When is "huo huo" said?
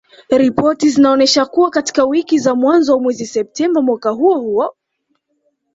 4.09-4.75